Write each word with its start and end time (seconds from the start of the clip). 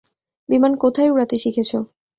বিমান 0.49 0.73
কোথায় 0.75 1.11
উড়াতে 1.11 1.35
শিখেছো? 1.37 1.79